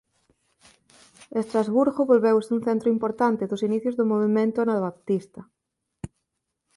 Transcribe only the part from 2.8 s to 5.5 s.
importante dos inicios do movemento anabaptista.